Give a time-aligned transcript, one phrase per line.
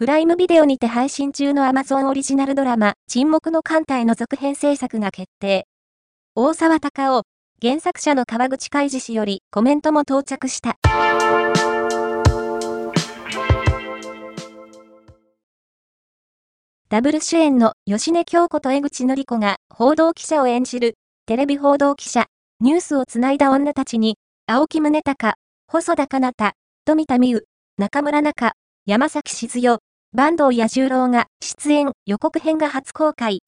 [0.00, 5.66] プライムビデオにて配信中の Amazon オリジナルドラマ、沈黙の艦隊の続編制作が決定。
[6.34, 7.22] 大沢隆夫、
[7.60, 10.78] 原作者の川口海二氏よりコメントも到着した。
[16.88, 20.94] ダブル主演の吉根京子と江口のり子が報道記者を演じる
[21.26, 22.24] テレビ報道記者、
[22.60, 25.34] ニュースをつないだ女たちに、青木宗隆、
[25.66, 26.54] 細田かなた、
[26.86, 27.44] 富田美優、
[27.76, 28.52] 中村中、
[28.86, 29.78] 山崎静代、
[30.12, 33.38] 坂東彌十郎が出演予告編が初公開。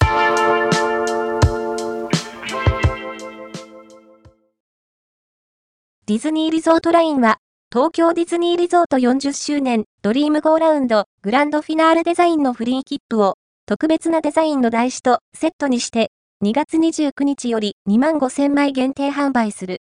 [6.07, 7.39] ディズニーリゾートラインは、
[7.73, 13.35] 東京ディズニーリゾート40周年ドリームゴーラウンドグランドフィナーレデザインのフリー切符を
[13.67, 16.13] 特別なデザインの台紙とセットにして
[16.45, 19.79] 2月29日より2万5000枚限定販売する。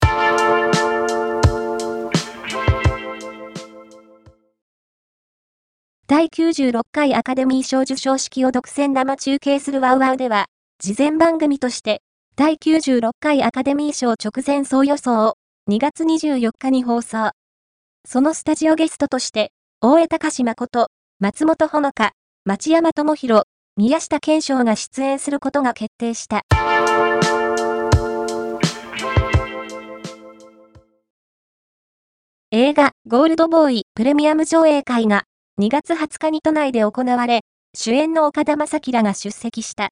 [6.11, 10.47] 第96回アカデミー賞授賞式を独占生中継するワウワウでは、
[10.79, 12.01] 事前番組として、
[12.35, 15.35] 第96回アカデミー賞直前総予想を
[15.69, 17.33] 2月24日に放送。
[18.07, 19.51] そのスタジオゲストとして、
[19.83, 20.87] 大江隆誠、
[21.21, 22.13] 松本穂香、
[22.47, 23.43] 町山智博、
[23.77, 26.41] 宮下健翔が出演することが決定した。
[32.51, 35.25] 映画、ゴールドボーイプレミアム上映会が
[35.59, 37.41] 2月20日に都内で行われ、
[37.77, 39.89] 主演の岡田将生らが出席した。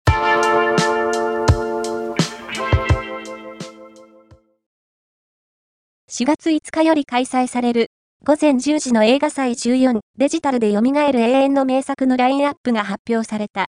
[6.08, 7.88] 4月5日より開催される
[8.24, 13.66] 午前10時の映画祭14デジタルで蘇る永遠の名作のラインアップが発表された。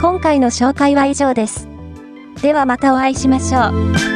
[0.00, 1.68] 今回の紹介は以上です。
[2.42, 3.70] ではまたお会いしましょ
[4.12, 4.15] う。